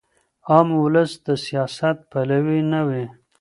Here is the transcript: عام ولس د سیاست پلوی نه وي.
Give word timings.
عام 0.51 0.69
ولس 0.83 1.11
د 1.27 1.27
سیاست 1.45 1.97
پلوی 2.09 2.59
نه 2.71 2.79
وي. 2.87 3.03